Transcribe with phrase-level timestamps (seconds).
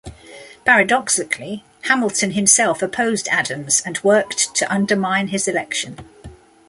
[0.65, 5.95] Paradoxically, Hamilton himself opposed Adams and worked to undermine his election.